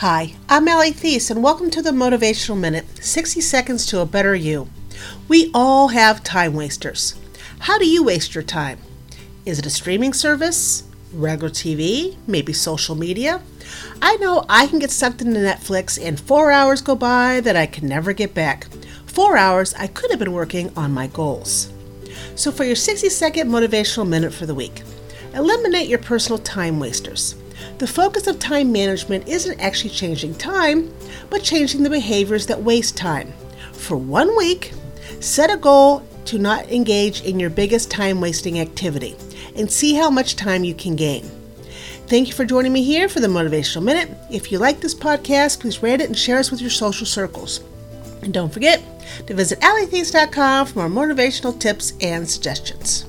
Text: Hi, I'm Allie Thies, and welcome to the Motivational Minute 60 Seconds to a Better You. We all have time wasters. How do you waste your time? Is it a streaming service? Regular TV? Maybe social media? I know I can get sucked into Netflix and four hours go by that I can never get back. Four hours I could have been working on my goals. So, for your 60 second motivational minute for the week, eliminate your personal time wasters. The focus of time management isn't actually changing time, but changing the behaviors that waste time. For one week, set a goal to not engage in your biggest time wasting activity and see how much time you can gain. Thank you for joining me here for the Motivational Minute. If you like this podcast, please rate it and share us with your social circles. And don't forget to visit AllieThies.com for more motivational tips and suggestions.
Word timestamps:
Hi, 0.00 0.32
I'm 0.48 0.66
Allie 0.66 0.92
Thies, 0.92 1.30
and 1.30 1.42
welcome 1.42 1.70
to 1.72 1.82
the 1.82 1.90
Motivational 1.90 2.58
Minute 2.58 2.86
60 3.04 3.42
Seconds 3.42 3.84
to 3.84 4.00
a 4.00 4.06
Better 4.06 4.34
You. 4.34 4.70
We 5.28 5.50
all 5.52 5.88
have 5.88 6.24
time 6.24 6.54
wasters. 6.54 7.20
How 7.58 7.76
do 7.76 7.86
you 7.86 8.02
waste 8.02 8.34
your 8.34 8.42
time? 8.42 8.78
Is 9.44 9.58
it 9.58 9.66
a 9.66 9.68
streaming 9.68 10.14
service? 10.14 10.84
Regular 11.12 11.50
TV? 11.50 12.16
Maybe 12.26 12.54
social 12.54 12.94
media? 12.94 13.42
I 14.00 14.16
know 14.16 14.46
I 14.48 14.68
can 14.68 14.78
get 14.78 14.90
sucked 14.90 15.20
into 15.20 15.38
Netflix 15.38 16.02
and 16.02 16.18
four 16.18 16.50
hours 16.50 16.80
go 16.80 16.94
by 16.94 17.42
that 17.42 17.54
I 17.54 17.66
can 17.66 17.86
never 17.86 18.14
get 18.14 18.32
back. 18.32 18.68
Four 19.04 19.36
hours 19.36 19.74
I 19.74 19.86
could 19.86 20.10
have 20.10 20.18
been 20.18 20.32
working 20.32 20.72
on 20.78 20.94
my 20.94 21.08
goals. 21.08 21.70
So, 22.36 22.50
for 22.50 22.64
your 22.64 22.74
60 22.74 23.10
second 23.10 23.50
motivational 23.50 24.08
minute 24.08 24.32
for 24.32 24.46
the 24.46 24.54
week, 24.54 24.82
eliminate 25.34 25.88
your 25.88 25.98
personal 25.98 26.38
time 26.38 26.80
wasters. 26.80 27.34
The 27.78 27.86
focus 27.86 28.26
of 28.26 28.38
time 28.38 28.72
management 28.72 29.28
isn't 29.28 29.60
actually 29.60 29.90
changing 29.90 30.34
time, 30.34 30.92
but 31.28 31.42
changing 31.42 31.82
the 31.82 31.90
behaviors 31.90 32.46
that 32.46 32.62
waste 32.62 32.96
time. 32.96 33.32
For 33.72 33.96
one 33.96 34.36
week, 34.36 34.72
set 35.20 35.50
a 35.50 35.56
goal 35.56 36.02
to 36.26 36.38
not 36.38 36.70
engage 36.70 37.22
in 37.22 37.40
your 37.40 37.50
biggest 37.50 37.90
time 37.90 38.20
wasting 38.20 38.60
activity 38.60 39.16
and 39.56 39.70
see 39.70 39.94
how 39.94 40.10
much 40.10 40.36
time 40.36 40.64
you 40.64 40.74
can 40.74 40.96
gain. 40.96 41.24
Thank 42.06 42.28
you 42.28 42.34
for 42.34 42.44
joining 42.44 42.72
me 42.72 42.82
here 42.82 43.08
for 43.08 43.20
the 43.20 43.28
Motivational 43.28 43.84
Minute. 43.84 44.10
If 44.30 44.50
you 44.50 44.58
like 44.58 44.80
this 44.80 44.94
podcast, 44.94 45.60
please 45.60 45.82
rate 45.82 46.00
it 46.00 46.06
and 46.06 46.18
share 46.18 46.38
us 46.38 46.50
with 46.50 46.60
your 46.60 46.70
social 46.70 47.06
circles. 47.06 47.60
And 48.22 48.34
don't 48.34 48.52
forget 48.52 48.82
to 49.26 49.34
visit 49.34 49.60
AllieThies.com 49.60 50.66
for 50.66 50.88
more 50.88 51.06
motivational 51.06 51.58
tips 51.58 51.92
and 52.00 52.28
suggestions. 52.28 53.06